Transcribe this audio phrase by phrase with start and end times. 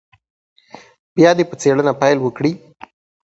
[1.15, 2.51] بیا دې په څېړنه پیل وکړي.